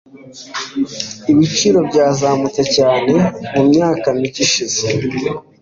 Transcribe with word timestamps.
Ibiciro 1.31 1.79
byazamutse 1.89 2.61
cyane 2.75 3.13
mumyaka 3.53 4.07
mike 4.19 4.39
ishize. 4.45 4.83